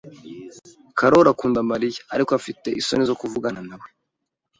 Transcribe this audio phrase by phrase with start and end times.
[0.97, 3.87] Karoli akunda Mariya, ariko afite isoni zo kuvugana nawe.